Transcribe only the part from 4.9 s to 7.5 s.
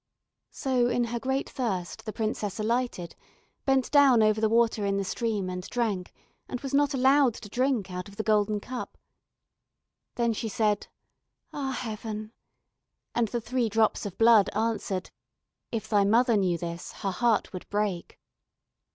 the stream and drank, and was not allowed to